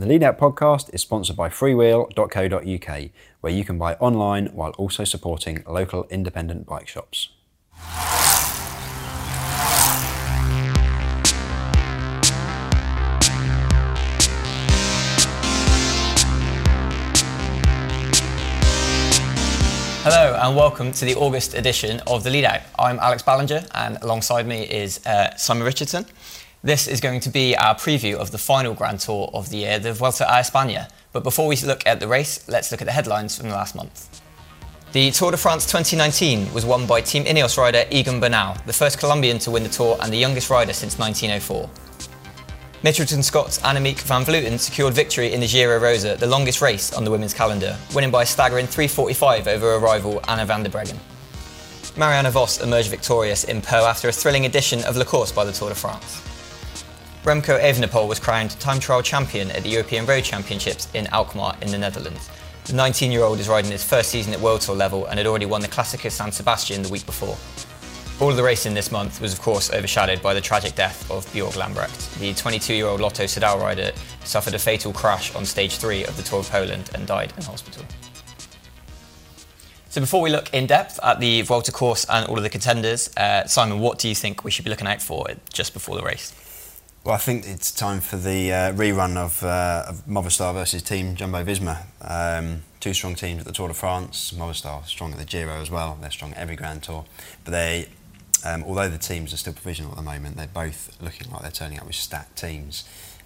[0.00, 3.10] The Lead Out podcast is sponsored by freewheel.co.uk,
[3.42, 7.28] where you can buy online while also supporting local independent bike shops.
[20.02, 22.62] Hello and welcome to the August edition of the Lead Out.
[22.78, 26.06] I'm Alex Ballinger and alongside me is uh, Simon Richardson.
[26.62, 29.78] This is going to be our preview of the final Grand Tour of the year,
[29.78, 30.90] the Vuelta a España.
[31.10, 33.74] But before we look at the race, let's look at the headlines from the last
[33.74, 34.20] month.
[34.92, 38.98] The Tour de France 2019 was won by Team Ineos rider Egan Bernal, the first
[38.98, 41.70] Colombian to win the Tour and the youngest rider since 1904.
[42.82, 47.04] Mitchelton Scott's Annemiek van Vleuten secured victory in the Giro Rosa, the longest race on
[47.04, 50.98] the women's calendar, winning by a staggering 3.45 over her rival Anna van der Breggen.
[51.96, 55.52] Marianne Vos emerged victorious in Pau after a thrilling edition of La Course by the
[55.52, 56.29] Tour de France.
[57.24, 61.70] Remco Evenepoel was crowned time trial champion at the European Road Championships in Alkmaar in
[61.70, 62.30] the Netherlands.
[62.64, 65.60] The 19-year-old is riding his first season at World Tour level and had already won
[65.60, 67.36] the Clasica San Sebastian the week before.
[68.22, 71.26] All of the racing this month was, of course, overshadowed by the tragic death of
[71.34, 72.18] Bjorg Lambrecht.
[72.20, 73.92] The 22-year-old Lotto Soudal rider
[74.24, 77.42] suffered a fatal crash on stage three of the Tour of Poland and died in
[77.42, 77.84] hospital.
[79.90, 83.14] So before we look in depth at the Vuelta course and all of the contenders,
[83.18, 86.02] uh, Simon, what do you think we should be looking out for just before the
[86.02, 86.32] race?
[87.02, 91.16] Well, I think it's time for the uh, rerun of, uh, of Movistar versus Team
[91.16, 91.84] Jumbo Visma.
[92.02, 94.34] Um, two strong teams at the Tour de France.
[94.36, 95.96] Movistar strong at the Giro as well.
[95.98, 97.06] They're strong at every Grand Tour,
[97.42, 97.88] but they
[98.44, 101.50] um, although the teams are still provisional at the moment, they're both looking like they're
[101.50, 102.84] turning up with stacked teams.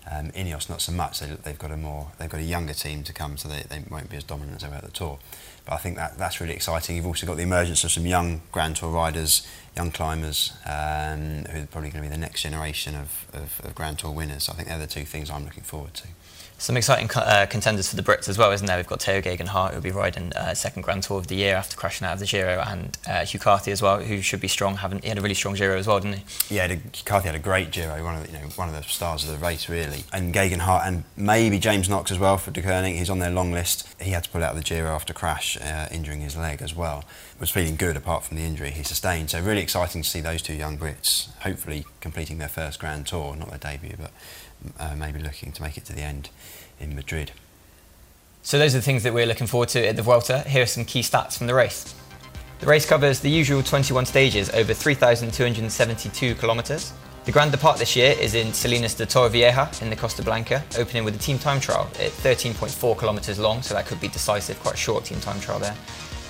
[0.09, 1.19] Um, Ineos not so much.
[1.19, 3.83] They, have got a more they've got a younger team to come, so they, they
[3.91, 5.19] won't be as dominant as they were at the tour.
[5.65, 6.97] But I think that that's really exciting.
[6.97, 11.63] You've also got the emergence of some young Grand Tour riders, young climbers, um, who
[11.63, 14.49] are probably going to be the next generation of, of, of Grand Tour winners.
[14.49, 16.09] I think they're the two things I'm looking forward to.
[16.65, 18.79] Some exciting uh, contenders for the Brits as well, isn't there?
[18.79, 21.57] We've got Tao Geoghegan Hart, who'll be riding uh, second Grand Tour of the year
[21.57, 24.49] after crashing out of the Giro, and uh, Hugh Carthy as well, who should be
[24.49, 24.77] strong.
[24.77, 26.55] Having he had a really strong Giro as well, didn't he?
[26.55, 26.75] Yeah,
[27.05, 29.39] Carthy had a great Giro, one of the, you know one of the stars of
[29.39, 32.97] the race really, and Geoghegan Hart and maybe James Knox as well for Deceuninck.
[32.97, 33.87] He's on their long list.
[34.01, 36.75] He had to pull out of the Giro after crash, uh, injuring his leg as
[36.75, 37.05] well.
[37.41, 39.29] Was feeling good apart from the injury he sustained.
[39.29, 43.37] So really exciting to see those two young Brits, hopefully completing their first Grand Tour,
[43.37, 44.13] not their debut, but
[44.79, 46.31] uh, maybe looking to make it to the end
[46.81, 47.33] in Madrid.
[48.43, 50.41] So those are the things that we're looking forward to at the Vuelta.
[50.41, 51.95] Here are some key stats from the race.
[52.61, 56.93] The race covers the usual 21 stages over 3,272 kilometres.
[57.25, 61.05] The Grand Depart this year is in Salinas de Torrevieja in the Costa Blanca, opening
[61.05, 64.75] with a team time trial at 13.4 kilometres long, so that could be decisive, quite
[64.75, 65.75] a short team time trial there.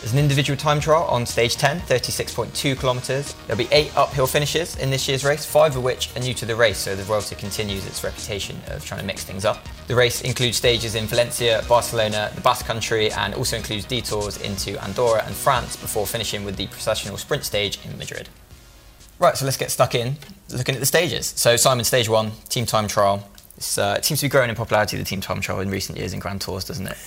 [0.05, 3.35] There's an individual time trial on stage 10, 36.2 kilometres.
[3.47, 6.45] There'll be eight uphill finishes in this year's race, five of which are new to
[6.45, 9.67] the race, so the Vuelta continues its reputation of trying to mix things up.
[9.87, 14.79] The race includes stages in Valencia, Barcelona, the Basque Country, and also includes detours into
[14.85, 18.29] Andorra and France before finishing with the processional sprint stage in Madrid.
[19.19, 20.19] Right, so let's get stuck in
[20.51, 21.33] looking at the stages.
[21.35, 23.27] So, Simon, stage one, team time trial.
[23.79, 26.13] Uh, it seems to be growing in popularity, the team time trial, in recent years
[26.13, 26.99] in Grand Tours, doesn't it?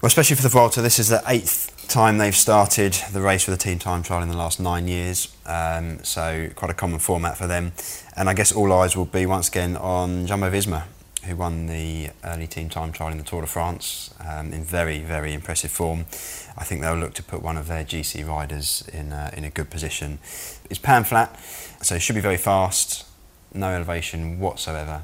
[0.00, 3.56] Well, especially for the Vuelta, this is the eighth time they've started the race with
[3.56, 5.34] a team time trial in the last nine years.
[5.44, 7.72] Um, so quite a common format for them.
[8.16, 10.84] And I guess all eyes will be once again on Jumbo Visma,
[11.24, 15.00] who won the early team time trial in the Tour de France um, in very,
[15.00, 16.02] very impressive form.
[16.56, 19.50] I think they'll look to put one of their GC riders in a, in a
[19.50, 20.20] good position.
[20.70, 21.36] It's pan flat,
[21.82, 23.04] so it should be very fast,
[23.52, 25.02] no elevation whatsoever.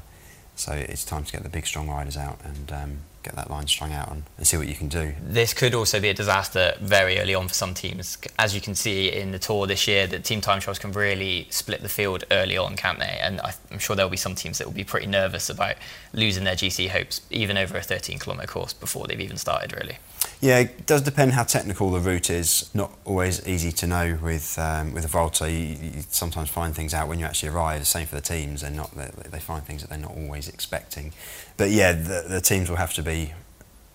[0.55, 3.67] So it's time to get the big strong riders out and um, get that line
[3.67, 5.13] strung out and, see what you can do.
[5.21, 8.17] This could also be a disaster very early on for some teams.
[8.37, 11.47] As you can see in the Tour this year, that team time trials can really
[11.49, 13.17] split the field early on, can't they?
[13.19, 13.41] And
[13.71, 15.75] I'm sure there'll be some teams that will be pretty nervous about
[16.13, 19.97] losing their GC hopes, even over a 13 kilometre course before they've even started, really.
[20.45, 22.69] Yeah, it does depend how technical the route is.
[22.75, 25.49] Not always easy to know with um, with a Volta.
[25.49, 27.79] You, you, sometimes find things out when you actually arrive.
[27.79, 28.61] The same for the teams.
[28.61, 31.13] They're not they, they find things that they're not always expecting.
[31.57, 33.33] But yeah, the, the teams will have to be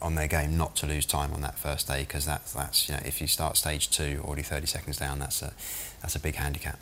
[0.03, 2.97] on their game not to lose time on that first day because that's that's you
[2.97, 5.53] know if you start stage two already 30 seconds down that's a
[6.03, 6.81] that's a big handicap.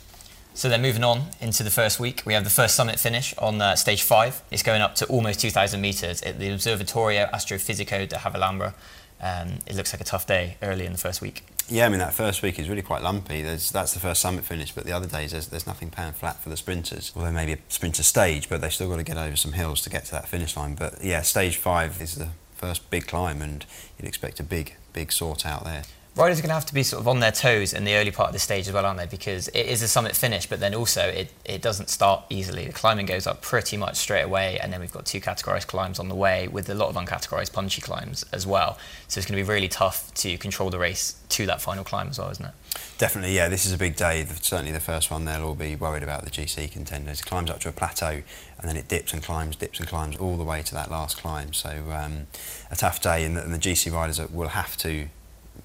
[0.55, 3.61] So then moving on into the first week, we have the first summit finish on
[3.61, 4.41] uh, stage five.
[4.49, 8.73] It's going up to almost 2,000 metres at the Observatorio Astrofisico de Javalambre.
[9.21, 11.43] Um, it looks like a tough day early in the first week.
[11.67, 13.43] Yeah, I mean that first week is really quite lumpy.
[13.43, 16.41] There's, that's the first summit finish, but the other days there's, there's nothing pan flat
[16.41, 17.11] for the sprinters.
[17.15, 19.89] Although maybe a sprinter stage, but they've still got to get over some hills to
[19.89, 20.73] get to that finish line.
[20.75, 23.65] But yeah, stage five is the first big climb, and
[23.97, 25.83] you'd expect a big, big sort out there.
[26.15, 28.11] Riders are going to have to be sort of on their toes in the early
[28.11, 29.05] part of the stage as well, aren't they?
[29.05, 32.65] Because it is a summit finish, but then also it, it doesn't start easily.
[32.65, 35.99] The climbing goes up pretty much straight away, and then we've got two categorised climbs
[35.99, 38.77] on the way with a lot of uncategorised punchy climbs as well.
[39.07, 42.09] So it's going to be really tough to control the race to that final climb
[42.09, 42.51] as well, isn't it?
[42.97, 43.47] Definitely, yeah.
[43.47, 44.25] This is a big day.
[44.41, 47.21] Certainly, the first one, they'll all be worried about the GC contenders.
[47.21, 48.21] Climbs up to a plateau,
[48.59, 51.17] and then it dips and climbs, dips and climbs all the way to that last
[51.17, 51.53] climb.
[51.53, 52.27] So um,
[52.69, 55.07] a tough day, and the, and the GC riders will have to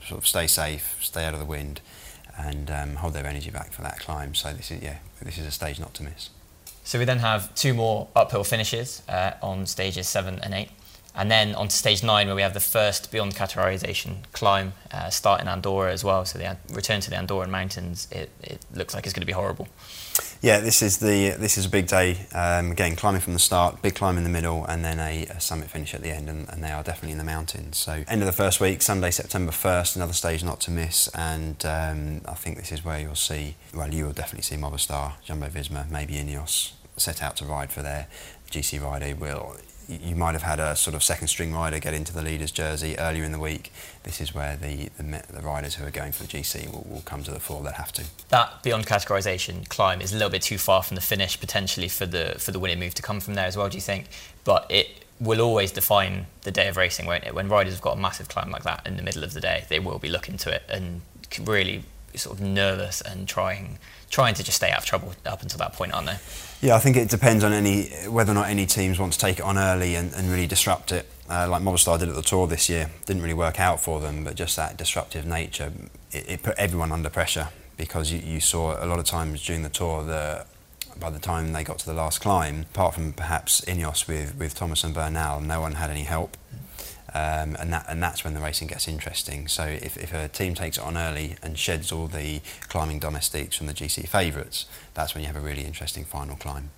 [0.06, 1.80] sort of stay safe, stay out of the wind,
[2.36, 4.34] and um, hold their energy back for that climb.
[4.34, 6.30] So this is yeah, this is a stage not to miss.
[6.82, 10.70] So we then have two more uphill finishes uh, on stages seven and eight.
[11.16, 15.10] And then on to stage nine, where we have the first beyond categorization climb, uh,
[15.10, 16.24] start in Andorra as well.
[16.24, 19.32] So the return to the Andorran mountains, it, it looks like it's going to be
[19.32, 19.68] horrible.
[20.44, 22.18] Yeah, this is the this is a big day.
[22.34, 25.40] Um, again, climbing from the start, big climb in the middle, and then a, a
[25.40, 27.78] summit finish at the end, and, and, they are definitely in the mountains.
[27.78, 31.64] So end of the first week, Sunday, September first, another stage not to miss, and
[31.64, 33.56] um, I think this is where you'll see.
[33.72, 37.80] Well, you will definitely see Movistar, Jumbo Visma, maybe Ineos set out to ride for
[37.80, 38.06] their
[38.50, 39.16] GC rider.
[39.16, 39.56] Will
[39.88, 42.98] you might have had a sort of second string rider get into the leader's jersey
[42.98, 43.72] earlier in the week.
[44.02, 47.02] This is where the, the, the riders who are going for the GC will, will,
[47.02, 47.62] come to the fore.
[47.62, 48.04] They'll have to.
[48.28, 52.06] That beyond categorisation climb is a little bit too far from the finish potentially for
[52.06, 53.68] the for the winning move to come from there as well.
[53.68, 54.06] Do you think?
[54.44, 57.34] But it will always define the day of racing, won't it?
[57.34, 59.64] When riders have got a massive climb like that in the middle of the day,
[59.68, 61.02] they will be looking to it and
[61.40, 61.84] really
[62.20, 63.78] sort of nervous and trying
[64.10, 66.16] trying to just stay out of trouble up until that point, aren't they?
[66.60, 69.38] Yeah, I think it depends on any whether or not any teams want to take
[69.38, 72.46] it on early and, and really disrupt it, uh, like Movistar did at the Tour
[72.46, 72.90] this year.
[73.06, 75.72] Didn't really work out for them, but just that disruptive nature,
[76.12, 79.62] it, it put everyone under pressure because you, you, saw a lot of times during
[79.62, 80.46] the Tour that
[80.98, 84.54] by the time they got to the last climb, apart from perhaps Ineos with, with
[84.54, 86.36] Thomas and Bernal, no one had any help.
[87.14, 89.46] Um, and that and that's when the racing gets interesting.
[89.46, 93.56] So if, if a team takes it on early and sheds all the climbing domestiques
[93.56, 96.70] from the GC favourites, that's when you have a really interesting final climb.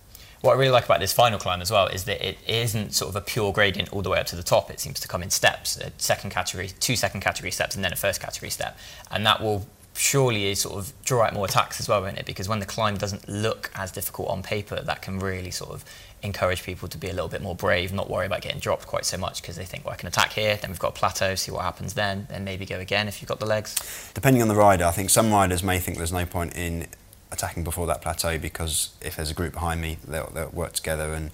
[0.42, 3.08] What I really like about this final climb as well is that it isn't sort
[3.08, 4.70] of a pure gradient all the way up to the top.
[4.70, 7.92] It seems to come in steps, a second category, two second category steps, and then
[7.92, 8.78] a first category step,
[9.10, 9.66] and that will
[9.96, 12.26] surely sort of draw out more attacks as well, won't it?
[12.26, 15.84] Because when the climb doesn't look as difficult on paper, that can really sort of
[16.22, 19.04] encourage people to be a little bit more brave, not worry about getting dropped quite
[19.04, 21.34] so much because they think, well, I can attack here, then we've got a plateau,
[21.34, 24.10] see what happens then, then maybe go again if you've got the legs.
[24.14, 26.86] Depending on the rider, I think some riders may think there's no point in
[27.30, 31.12] attacking before that plateau because if there's a group behind me, they'll, they'll work together
[31.12, 31.30] and,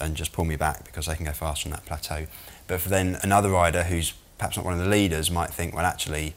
[0.00, 2.26] and just pull me back because they can go faster on that plateau.
[2.66, 5.84] But for then another rider who's perhaps not one of the leaders might think, well,
[5.84, 6.34] actually,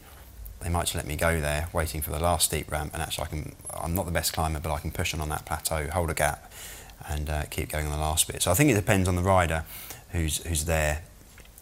[0.62, 3.24] they might just let me go there, waiting for the last steep ramp, and actually
[3.24, 5.88] I can, I'm not the best climber, but I can push on on that plateau,
[5.92, 6.52] hold a gap,
[7.08, 8.42] and uh, keep going on the last bit.
[8.42, 9.64] So I think it depends on the rider
[10.10, 11.02] who's who's there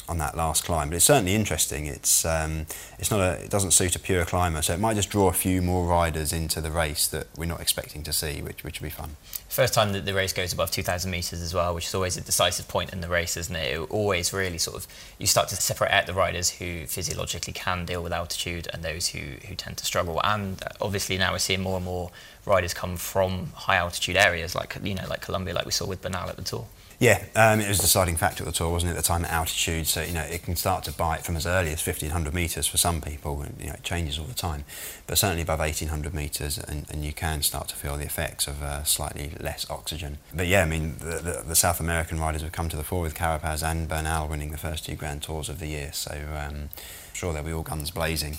[0.08, 0.88] on that last climb.
[0.88, 1.86] But it's certainly interesting.
[1.86, 2.66] It's um,
[2.98, 5.32] it's not a it doesn't suit a pure climber, so it might just draw a
[5.32, 8.86] few more riders into the race that we're not expecting to see, which which would
[8.86, 9.16] be fun.
[9.48, 12.20] First time that the race goes above 2,000 metres as well, which is always a
[12.20, 13.76] decisive point in the race, isn't it?
[13.76, 14.86] It always really sort of
[15.18, 19.08] you start to separate out the riders who physiologically can deal with altitude and those
[19.08, 20.20] who who tend to struggle.
[20.22, 22.10] And obviously now we're seeing more and more
[22.44, 26.02] riders come from high altitude areas like you know like Colombia, like we saw with
[26.02, 26.66] Bernal at the Tour.
[27.00, 28.96] Yeah, um, it was a deciding factor at the tour, wasn't it?
[28.96, 31.46] At the time at altitude, so you know it can start to bite from as
[31.46, 34.64] early as 1500 metres for some people, you know it changes all the time.
[35.06, 38.60] But certainly above 1800 metres, and, and you can start to feel the effects of
[38.64, 40.18] uh, slightly less oxygen.
[40.34, 43.02] But yeah, I mean the, the, the, South American riders have come to the fore
[43.02, 46.54] with Carapaz and Bernal winning the first two Grand Tours of the year, so um,
[46.54, 48.38] I'm sure they'll be all guns blazing,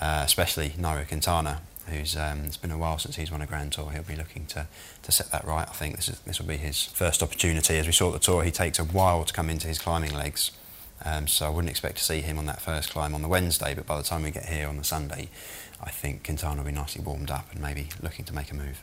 [0.00, 3.72] uh, especially Nairo Quintana, who's um, it's been a while since he's won a Grand
[3.72, 3.90] Tour.
[3.90, 4.66] He'll be looking to,
[5.02, 5.68] to set that right.
[5.68, 7.78] I think this is this will be his first opportunity.
[7.78, 10.14] As we saw at the Tour, he takes a while to come into his climbing
[10.14, 10.52] legs.
[11.04, 13.72] Um, so I wouldn't expect to see him on that first climb on the Wednesday,
[13.72, 15.28] but by the time we get here on the Sunday,
[15.80, 18.82] I think Quintana will be nicely warmed up and maybe looking to make a move.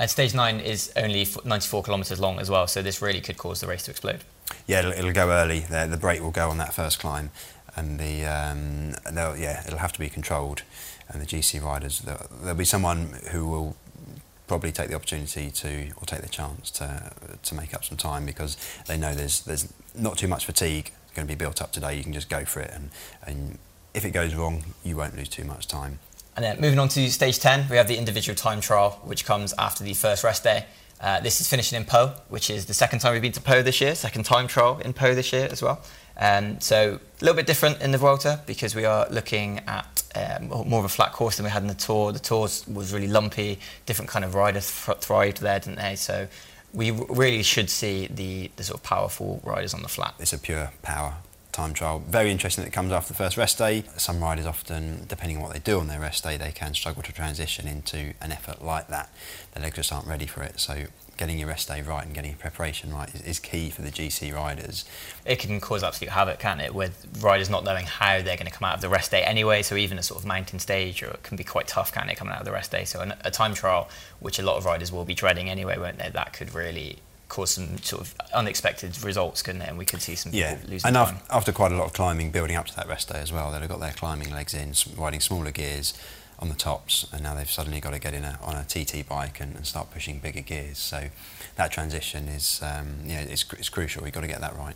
[0.00, 3.60] And stage nine is only 94 kilometres long as well, so this really could cause
[3.60, 4.24] the race to explode.
[4.66, 5.60] Yeah, it'll, it'll go early.
[5.60, 7.30] The, the break will go on that first climb,
[7.76, 10.62] and the um, yeah, it'll have to be controlled
[11.10, 13.76] and the GC riders, there'll be someone who will
[14.46, 18.24] probably take the opportunity to, or take the chance to, to make up some time
[18.24, 21.96] because they know there's, there's not too much fatigue going to be built up today.
[21.96, 22.90] You can just go for it, and,
[23.26, 23.58] and
[23.92, 25.98] if it goes wrong, you won't lose too much time.
[26.40, 29.52] And then moving on to stage 10, we have the individual time trial, which comes
[29.58, 30.64] after the first rest day.
[30.98, 33.60] Uh, this is finishing in Pau, which is the second time we've been to Pau
[33.60, 35.82] this year, second time trial in Pau this year as well.
[36.16, 40.48] Um, so a little bit different in the Vuelta because we are looking at um,
[40.48, 42.10] more of a flat course than we had in the Tour.
[42.12, 45.94] The Tour was really lumpy, different kind of riders thrived there, didn't they?
[45.94, 46.26] So
[46.72, 50.14] we really should see the, the sort of powerful riders on the flat.
[50.18, 51.16] It's a pure power
[51.52, 52.00] time trial.
[52.00, 53.84] Very interesting that it comes after the first rest day.
[53.96, 57.02] Some riders often, depending on what they do on their rest day, they can struggle
[57.02, 59.12] to transition into an effort like that.
[59.52, 60.60] Their legs just aren't ready for it.
[60.60, 60.86] So
[61.20, 63.90] getting your rest day right and getting your preparation right is, is key for the
[63.90, 64.86] GC riders.
[65.26, 68.52] It can cause absolute havoc, can't it, with riders not knowing how they're going to
[68.52, 69.62] come out of the rest day anyway.
[69.62, 72.16] So even a sort of mountain stage or it can be quite tough, can't it,
[72.16, 72.84] coming out of the rest day.
[72.84, 73.90] So a time trial,
[74.20, 76.08] which a lot of riders will be dreading anyway, won't they?
[76.08, 77.00] That could really
[77.30, 79.68] cause some sort of unexpected results, couldn't it?
[79.70, 80.56] And we could see some yeah.
[80.56, 81.18] people losing and time.
[81.30, 83.68] after quite a lot of climbing building up to that rest day as well, they've
[83.68, 85.94] got their climbing legs in, riding smaller gears
[86.38, 89.08] on the tops, and now they've suddenly got to get in a, on a TT
[89.08, 90.78] bike and, and start pushing bigger gears.
[90.78, 91.08] So
[91.56, 94.02] that transition is um, yeah, it's, it's crucial.
[94.02, 94.74] We've got to get that right.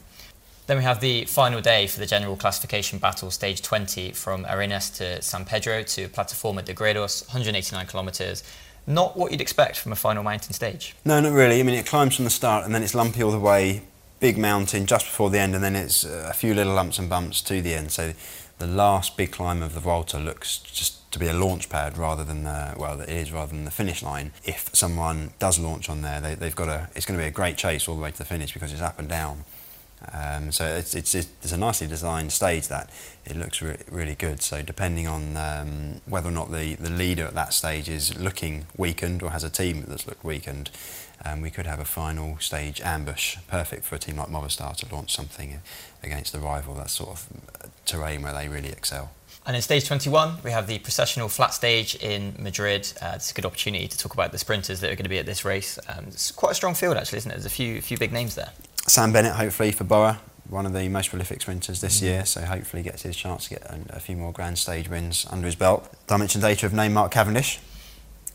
[0.67, 4.91] Then we have the final day for the general classification battle, stage 20, from Arenas
[4.91, 8.43] de San Pedro to Plataforma de Gredos, 189 kilometres.
[8.87, 10.95] Not what you'd expect from a final mountain stage.
[11.05, 11.61] No, not really.
[11.61, 13.83] I mean, it climbs from the start and then it's lumpy all the way,
[14.21, 17.09] big mountain just before the end, and then it's uh, a few little lumps and
[17.09, 17.93] bumps to the end.
[17.93, 18.13] So
[18.59, 22.25] the last big climb of the Vuelta looks just to be a launch pad rather
[22.25, 24.33] than the, well, it is rather than the finish line.
[24.45, 27.33] If someone does launch on there, they, have got a, it's going to be a
[27.33, 29.45] great chase all the way to the finish because it's up and down.
[30.13, 32.91] Um, so it's, it's, it's, a nicely designed stage that
[33.25, 34.43] it looks re- really good.
[34.43, 38.67] So depending on um, whether or not the, the leader at that stage is looking
[38.77, 40.71] weakened or has a team that's looked weakened,
[41.25, 44.95] um, we could have a final stage ambush, perfect for a team like Movistar to
[44.95, 45.61] launch something
[46.03, 46.75] against the rival.
[46.75, 47.29] That sort of
[47.87, 49.13] terrain where they really excel.
[49.47, 52.91] And in stage 21, we have the processional flat stage in Madrid.
[53.03, 55.19] Uh, it's a good opportunity to talk about the sprinters that are going to be
[55.19, 55.79] at this race.
[55.87, 57.35] Um, it's quite a strong field, actually, isn't it?
[57.35, 58.51] There's a few, few big names there.
[58.87, 62.07] Sam Bennett, hopefully, for Bora, one of the most prolific sprinters this mm-hmm.
[62.07, 65.27] year, so hopefully gets his chance to get a, a, few more grand stage wins
[65.31, 65.91] under his belt.
[66.07, 67.61] Dimension data have named Mark Cavendish,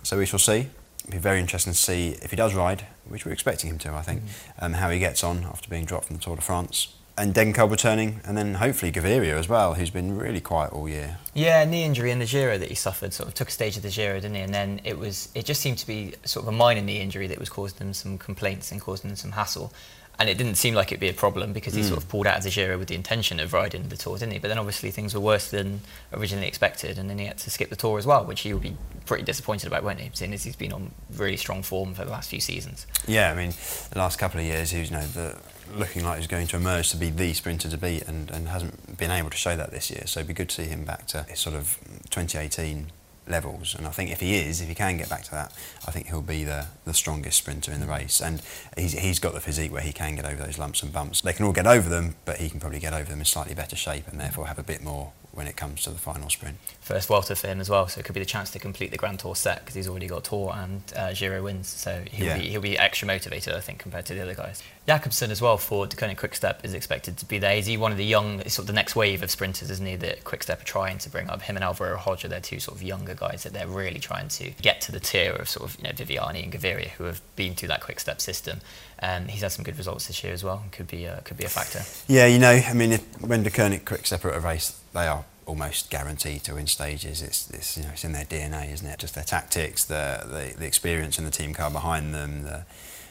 [0.01, 0.69] so we shall see.
[1.01, 3.93] It'll be very interesting to see if he does ride, which we're expecting him to,
[3.93, 4.65] I think, mm-hmm.
[4.65, 7.69] um, how he gets on after being dropped from the Tour de France and Degenkolb
[7.69, 11.17] returning, and then hopefully Gaviria as well, who's been really quiet all year.
[11.33, 13.83] Yeah, knee injury in the Giro that he suffered sort of took a stage of
[13.83, 14.41] the Giro, didn't he?
[14.41, 17.27] And then it was it just seemed to be sort of a minor knee injury
[17.27, 19.73] that was causing him some complaints and causing him some hassle
[20.19, 21.85] and it didn't seem like it'd be a problem because he mm.
[21.87, 24.33] sort of pulled out of the Giro with the intention of riding the Tour, didn't
[24.33, 24.39] he?
[24.39, 25.79] But then obviously things were worse than
[26.11, 28.61] originally expected, and then he had to skip the Tour as well, which he would
[28.61, 30.09] be pretty disappointed about, won't he?
[30.13, 32.85] Seeing as he's been on really strong form for the last few seasons.
[33.07, 33.53] Yeah, I mean,
[33.91, 35.37] the last couple of years, he was you know, the,
[35.73, 38.97] looking like he's going to emerge to be the sprinter to beat, and, and hasn't
[38.97, 40.03] been able to show that this year.
[40.05, 42.91] So it'd be good to see him back to sort of 2018
[43.29, 43.75] levels.
[43.75, 45.53] And I think if he is, if he can get back to that,
[45.87, 48.21] I think he'll be the, the strongest sprinter in the race.
[48.21, 48.41] And
[48.77, 51.21] he's, he's got the physique where he can get over those lumps and bumps.
[51.21, 53.55] They can all get over them, but he can probably get over them in slightly
[53.55, 56.57] better shape and therefore have a bit more when it comes to the final sprint.
[56.81, 58.97] First Vuelta for him as well, so it could be the chance to complete the
[58.97, 62.37] Grand Tour set because he's already got Tour and uh, Giro wins, so he'll, yeah.
[62.37, 64.63] be, he'll be extra motivated, I think, compared to the other guys.
[64.89, 67.55] Jakobsen as well for Deceuninck Quickstep is expected to be there.
[67.55, 69.95] Is he one of the young, sort of the next wave of sprinters, isn't he,
[69.97, 71.43] that Quickstep are trying to bring up?
[71.43, 74.29] Him and Alvaro Hodeg are their two sort of younger guys that they're really trying
[74.29, 77.21] to get to the tier of sort of, you know, Viviani and Gaviria who have
[77.35, 78.61] been through that Quickstep system.
[78.99, 81.45] Um, he's had some good results this year as well could be, uh, could be
[81.45, 81.81] a factor.
[82.11, 85.23] Yeah, you know, I mean, if, when Deceuninck Quickstep are at a race, they are
[85.45, 87.21] almost guaranteed to win stages.
[87.21, 88.97] It's, it's, you know, it's in their DNA, isn't it?
[88.97, 92.65] Just their tactics, the, the, the experience in the team car behind them, the,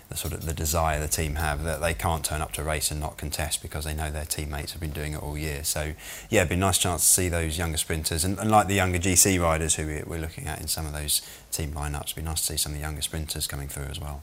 [0.09, 2.91] the sort of the desire the team have that they can't turn up to race
[2.91, 5.63] and not contest because they know their teammates have been doing it all year.
[5.65, 5.93] So
[6.31, 8.75] yeah, it'd be a nice chance to see those younger sprinters and, and like the
[8.75, 11.21] younger GC riders who we're looking at in some of those
[11.53, 12.05] team lineups.
[12.05, 14.23] It'd be nice to see some of the younger sprinters coming through as well.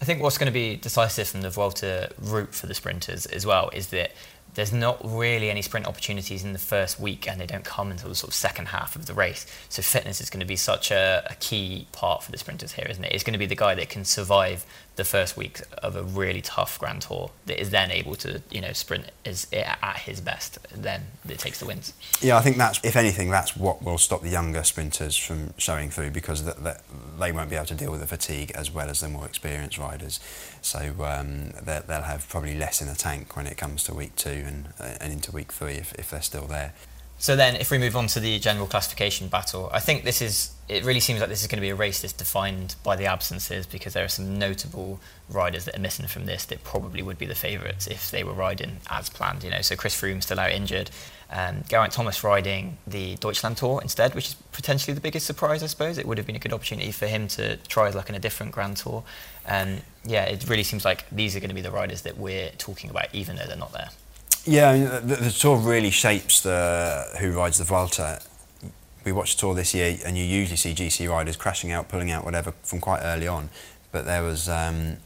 [0.00, 3.46] I think what's going to be decisive from the Vuelta route for the sprinters as
[3.46, 4.12] well is that
[4.54, 8.08] there's not really any sprint opportunities in the first week and they don't come until
[8.08, 9.46] the sort of second half of the race.
[9.68, 12.86] So fitness is going to be such a, a, key part for the sprinters here,
[12.88, 13.12] isn't it?
[13.12, 14.64] It's going to be the guy that can survive
[14.96, 18.62] the first week of a really tough Grand Tour that is then able to, you
[18.62, 20.58] know, sprint is at his best.
[20.74, 21.92] Then it takes the wins.
[22.22, 25.90] Yeah, I think that's, if anything, that's what will stop the younger sprinters from showing
[25.90, 26.44] through because
[27.18, 29.76] they won't be able to deal with the fatigue as well as the more experienced
[29.76, 30.18] riders.
[30.62, 34.45] So um, they'll have probably less in the tank when it comes to week two
[34.46, 36.72] and, uh, and into week three if, if they're still there.
[37.18, 40.52] So then, if we move on to the general classification battle, I think this is.
[40.68, 43.06] It really seems like this is going to be a race that's defined by the
[43.06, 44.98] absences because there are some notable
[45.28, 48.32] riders that are missing from this that probably would be the favourites if they were
[48.32, 49.44] riding as planned.
[49.44, 50.90] You know, so Chris Froome still out injured,
[51.30, 55.66] um, Geraint Thomas riding the Deutschland Tour instead, which is potentially the biggest surprise, I
[55.66, 55.98] suppose.
[55.98, 58.20] It would have been a good opportunity for him to try his luck in a
[58.20, 59.04] different Grand Tour.
[59.46, 62.50] Um, yeah, it really seems like these are going to be the riders that we're
[62.58, 63.90] talking about, even though they're not there.
[64.46, 68.20] Yeah, I mean, the, the, tour really shapes the who rides the Vuelta.
[69.04, 72.12] We watched the tour this year, and you usually see GC riders crashing out, pulling
[72.12, 73.50] out, whatever, from quite early on.
[73.90, 74.98] But there was um,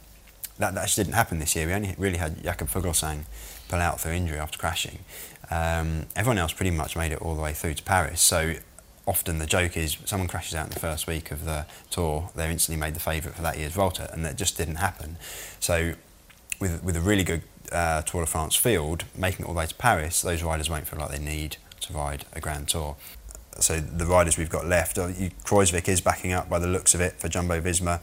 [0.59, 1.67] that, that actually didn't happen this year.
[1.67, 3.25] We only really had Jakob Fuglsang
[3.69, 4.99] pull out through injury after crashing.
[5.51, 8.21] Um, everyone else pretty much made it all the way through to Paris.
[8.21, 8.55] So
[9.07, 12.51] often the joke is someone crashes out in the first week of the tour, they're
[12.51, 15.17] instantly made the favourite for that year's Vuelta, and that just didn't happen.
[15.59, 15.95] So
[16.61, 19.67] with, with a really good uh, Tour de France field, making it all the way
[19.67, 22.97] to Paris, those riders won't feel like they need to ride a Grand Tour.
[23.59, 25.09] So the riders we've got left, uh,
[25.45, 28.01] Kruijswijk is backing up by the looks of it for Jumbo Visma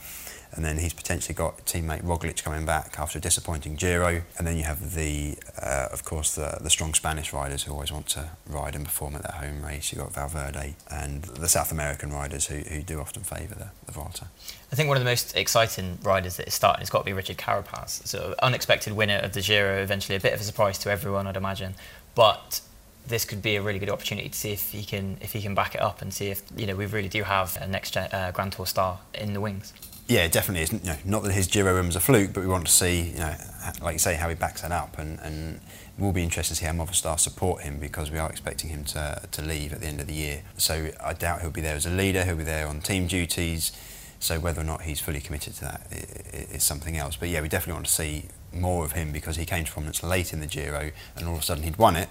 [0.58, 4.58] and then he's potentially got teammate Roglic coming back after a disappointing Giro, and then
[4.58, 8.32] you have the, uh, of course, the, the strong Spanish riders who always want to
[8.48, 9.94] ride and perform at their home race.
[9.94, 13.92] You've got Valverde and the South American riders who, who do often favour the, the
[13.92, 14.26] Vuelta.
[14.72, 17.14] I think one of the most exciting riders that is starting has got to be
[17.14, 18.06] Richard Carapaz.
[18.08, 21.38] So unexpected winner of the Giro, eventually a bit of a surprise to everyone, I'd
[21.38, 21.76] imagine,
[22.16, 22.62] but
[23.08, 25.56] this could be a really good opportunity to see if he can if he can
[25.56, 28.32] back it up and see if you know we really do have a next uh,
[28.34, 29.72] Grand Tour star in the wings.
[30.08, 30.64] Yeah, definitely.
[30.64, 32.72] It's, you know, not that his Giro win was a fluke, but we want to
[32.72, 33.36] see, you know,
[33.82, 35.60] like you say, how he backs that up, and, and
[35.98, 39.22] we'll be interested to see how Movistar support him because we are expecting him to,
[39.30, 40.44] to leave at the end of the year.
[40.58, 42.24] So I doubt he'll be there as a leader.
[42.24, 43.74] He'll be there on team duties.
[44.20, 47.18] So whether or not he's fully committed to that is something else.
[47.18, 50.02] But yeah, we definitely want to see more of him because he came to prominence
[50.04, 52.08] late in the Giro, and all of a sudden he'd won it,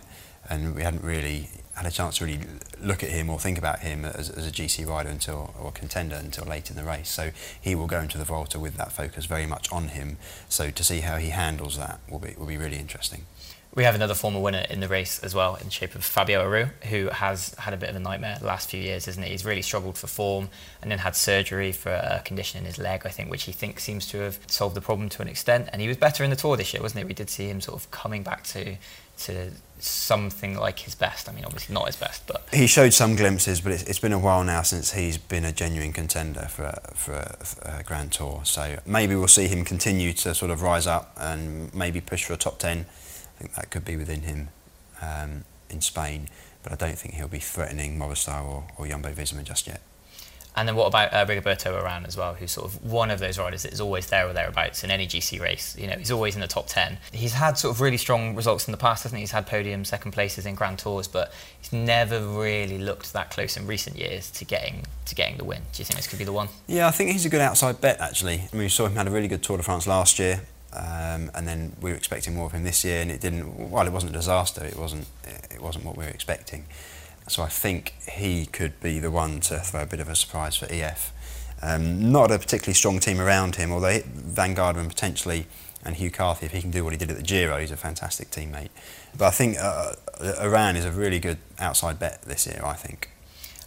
[0.51, 2.41] and we hadn't really had a chance to really
[2.81, 6.17] look at him or think about him as, as, a GC rider until or contender
[6.17, 7.11] until late in the race.
[7.11, 7.31] So
[7.61, 10.17] he will go into the Volta with that focus very much on him.
[10.49, 13.27] So to see how he handles that will be will be really interesting.
[13.75, 16.41] We have another former winner in the race as well, in the shape of Fabio
[16.41, 19.29] Aru, who has had a bit of a nightmare the last few years, isn't he?
[19.29, 20.49] He's really struggled for form
[20.81, 23.85] and then had surgery for a condition in his leg, I think, which he thinks
[23.85, 25.69] seems to have solved the problem to an extent.
[25.75, 27.05] And he was better in the Tour this year, wasn't he?
[27.05, 28.77] We did see him sort of coming back to
[29.19, 31.29] to something like his best.
[31.29, 33.61] I mean, obviously not his best, but he showed some glimpses.
[33.61, 36.95] But it's, it's been a while now since he's been a genuine contender for a,
[36.95, 38.41] for a, for a, Grand Tour.
[38.45, 42.33] So maybe we'll see him continue to sort of rise up and maybe push for
[42.33, 42.87] a top ten.
[43.37, 44.49] I think that could be within him
[45.03, 46.29] um, in Spain,
[46.63, 49.81] but I don't think he'll be threatening Movistar or, or Jumbo Visma just yet.
[50.57, 53.39] And then what about uh, Rigoberto Urán as well, who's sort of one of those
[53.39, 55.77] riders that is always there or thereabouts in any GC race.
[55.79, 56.97] You know, he's always in the top 10.
[57.13, 59.23] He's had sort of really strong results in the past, hasn't he?
[59.23, 63.57] He's had podium second places in Grand Tours, but he's never really looked that close
[63.57, 65.61] in recent years to getting to getting the win.
[65.73, 66.49] Do you think this could be the one?
[66.67, 68.35] Yeah, I think he's a good outside bet actually.
[68.35, 70.41] I mean, we saw him had a really good Tour de France last year.
[70.73, 73.71] Um, and then we were expecting more of him this year, and it didn't.
[73.71, 75.07] While it wasn't a disaster, it wasn't.
[75.51, 76.67] It wasn't what we were expecting.
[77.29, 80.57] So I think he could be the one to throw a bit of a surprise
[80.57, 81.13] for EF.
[81.63, 85.47] Um, not a particularly strong team around him, although Van Garderen potentially
[85.85, 87.77] and Hugh Carthy, if he can do what he did at the Giro, he's a
[87.77, 88.71] fantastic teammate.
[89.17, 93.11] But I think uh, Urán is a really good outside bet this year, I think.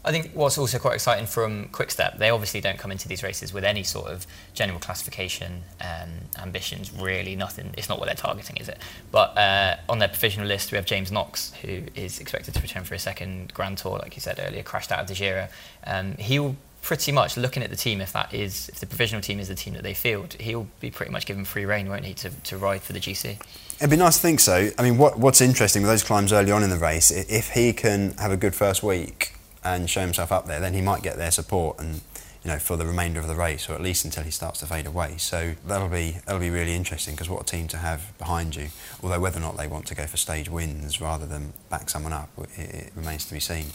[0.04, 3.54] I think what's also quite exciting from Quickstep, they obviously don't come into these races
[3.54, 7.72] with any sort of general classification um, ambitions, really, nothing.
[7.78, 8.80] It's not what they're targeting, is it?
[9.12, 12.86] But uh, on their provisional list, we have James Knox, who is expected to return
[12.86, 15.50] for a second Grand Tour, like you said earlier, crashed out of the Giro.
[15.86, 19.22] Um, he will pretty much, looking at the team, if that is, if the provisional
[19.22, 22.06] team is the team that they field, he'll be pretty much given free rein, won't
[22.06, 23.38] he, to, to ride for the GC?
[23.78, 24.70] It'd be nice to think so.
[24.78, 27.74] I mean, what, what's interesting with those climbs early on in the race, if he
[27.74, 29.34] can have a good first week,
[29.64, 32.02] and show himself up there, then he might get their support and
[32.44, 34.66] you know for the remainder of the race, or at least until he starts to
[34.66, 35.16] fade away.
[35.18, 38.70] So that'll be that'll be really interesting because what a team to have behind you.
[39.04, 42.14] Although whether or not they want to go for stage wins rather than back someone
[42.14, 43.66] up, it, it remains to be seen.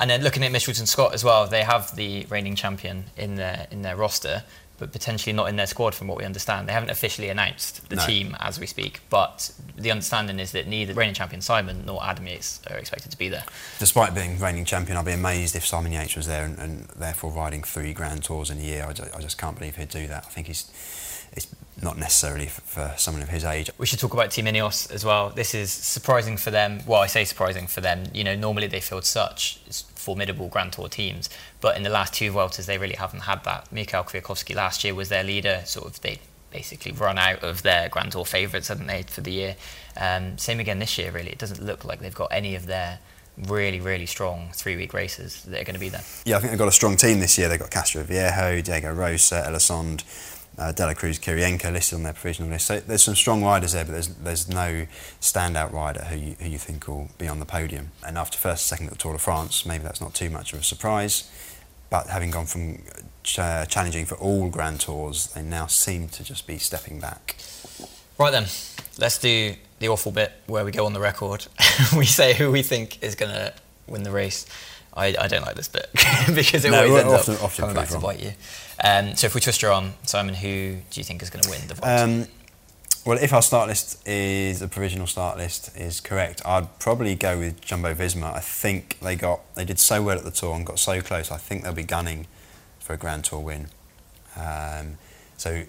[0.00, 3.66] And then looking at Mitchelton Scott as well, they have the reigning champion in their
[3.70, 4.44] in their roster,
[4.78, 6.68] but potentially not in their squad from what we understand.
[6.68, 8.06] They haven't officially announced the no.
[8.06, 12.26] team as we speak, but the understanding is that neither reigning champion Simon nor Adam
[12.26, 13.44] Yates are expected to be there.
[13.78, 17.32] Despite being reigning champion, I'd be amazed if Simon Yates was there and, and therefore
[17.32, 18.84] riding three Grand Tours in a year.
[18.84, 20.24] I I just can't believe he'd do that.
[20.26, 20.70] I think he's
[21.38, 23.70] it's not necessarily for, for, someone of his age.
[23.78, 25.30] We should talk about Team Ineos as well.
[25.30, 26.80] This is surprising for them.
[26.86, 28.04] Well, I say surprising for them.
[28.12, 29.60] You know, normally they field such
[29.94, 33.72] formidable Grand Tour teams, but in the last two Vueltas they really haven't had that.
[33.72, 35.62] Mikhail Kwiatkowski last year was their leader.
[35.64, 36.18] Sort of they
[36.50, 39.56] basically run out of their Grand Tour favourites, hadn't they, for the year?
[39.96, 41.12] Um, same again this year.
[41.12, 42.98] Really, it doesn't look like they've got any of their
[43.46, 46.02] really, really strong three-week races that are going to be there.
[46.24, 47.48] Yeah, I think they've got a strong team this year.
[47.48, 50.02] They've got Castroviejo, Diego Rosa, Elizondo,
[50.58, 52.66] uh, Dela Cruz Kiryienka listed on their provisional list.
[52.66, 54.86] So there's some strong riders there, but there's there's no
[55.20, 57.92] standout rider who you, who you think will be on the podium.
[58.04, 60.60] And after first, second at the Tour de France, maybe that's not too much of
[60.60, 61.30] a surprise.
[61.90, 62.82] But having gone from
[63.22, 67.36] ch- uh, challenging for all Grand Tours, they now seem to just be stepping back.
[68.18, 68.46] Right then,
[68.98, 71.46] let's do the awful bit where we go on the record.
[71.96, 73.54] we say who we think is going to
[73.86, 74.44] win the race.
[74.98, 75.88] I, I don't like this bit
[76.34, 78.00] because it no, always ends often, up often coming back wrong.
[78.00, 78.32] to bite you.
[78.82, 81.50] Um, so if we twist your arm, Simon, who do you think is going to
[81.50, 82.04] win the Vuelta?
[82.04, 82.26] Um,
[83.06, 87.38] Well, if our start list is a provisional start list is correct, I'd probably go
[87.38, 88.34] with Jumbo Visma.
[88.34, 91.30] I think they got they did so well at the tour and got so close.
[91.30, 92.26] I think they'll be gunning
[92.80, 93.68] for a Grand Tour win.
[94.36, 94.98] Um,
[95.36, 95.64] so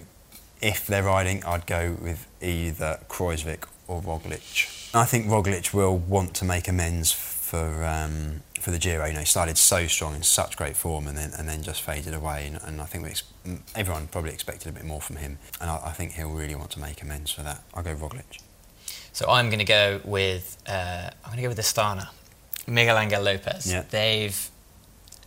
[0.62, 4.94] if they're riding, I'd go with either Kruijswijk or Roglic.
[4.94, 9.06] I think Roglic will want to make amends for um, for the Giro.
[9.06, 11.82] You know, he started so strong in such great form, and then and then just
[11.82, 12.48] faded away.
[12.48, 13.24] And, and I think we ex-
[13.76, 16.72] everyone probably expected a bit more from him, and I, I, think he'll really want
[16.72, 17.64] to make amends for that.
[17.74, 18.42] I'll go Roglic.
[19.14, 22.10] So I'm going to go with uh, I'm going to go with Astana,
[22.68, 23.72] Miguel Angel Lopez.
[23.72, 23.84] Yeah.
[23.90, 24.50] They've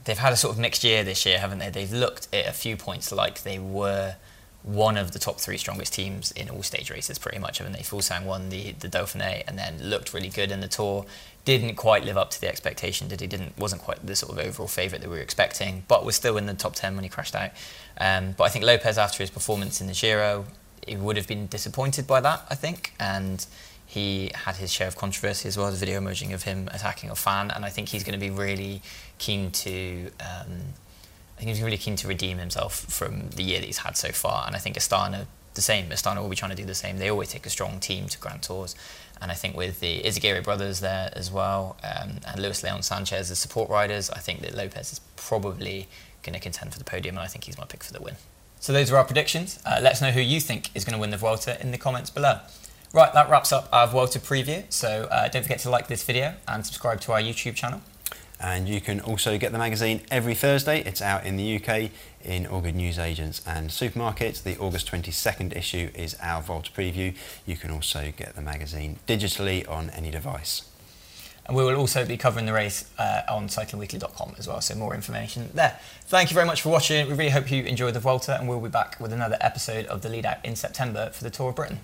[0.05, 1.71] they've had a sort of mixed year this year, haven't they?
[1.71, 4.16] They've looked at a few points like they were
[4.62, 7.81] one of the top three strongest teams in all stage races, pretty much, haven't they?
[7.81, 11.05] Fuglsang won the, the Dauphiné and then looked really good in the Tour.
[11.44, 13.27] Didn't quite live up to the expectation, did he?
[13.27, 16.37] Didn't wasn't quite the sort of overall favourite that we were expecting, but was still
[16.37, 17.51] in the top ten when he crashed out.
[17.98, 20.44] Um, but I think Lopez, after his performance in the Giro,
[20.87, 23.44] he would have been disappointed by that, I think, and
[23.85, 25.70] he had his share of controversy as well.
[25.70, 28.31] The video emerging of him attacking a fan, and I think he's going to be
[28.31, 28.81] really
[29.18, 30.11] keen to.
[30.20, 30.91] Um, I
[31.42, 34.46] think he's really keen to redeem himself from the year that he's had so far,
[34.46, 35.87] and I think Astana the same.
[35.90, 36.98] Astana will be trying to do the same.
[36.98, 38.76] They always take a strong team to Grand Tours,
[39.20, 43.31] and I think with the Izagirre brothers there as well, um, and Luis Leon Sanchez
[43.31, 45.88] as support riders, I think that Lopez is probably
[46.22, 48.14] going to contend for the podium, and I think he's my pick for the win.
[48.61, 49.59] So those are our predictions.
[49.66, 51.78] Uh, let us know who you think is going to win the Vuelta in the
[51.78, 52.38] comments below.
[52.94, 54.64] Right, that wraps up our Vuelta preview.
[54.70, 57.83] So uh, don't forget to like this video and subscribe to our YouTube channel.
[58.42, 60.81] And you can also get the magazine every Thursday.
[60.81, 61.90] It's out in the UK
[62.24, 64.42] in all good newsagents and supermarkets.
[64.42, 67.14] The August 22nd issue is our Volta preview.
[67.46, 70.62] You can also get the magazine digitally on any device.
[71.46, 74.94] And we will also be covering the race uh, on cyclingweekly.com as well, so more
[74.94, 75.78] information there.
[76.07, 77.07] Thank you very much for watching.
[77.09, 80.02] We really hope you enjoyed the Volta, and we'll be back with another episode of
[80.02, 81.81] the lead out in September for the Tour of Britain.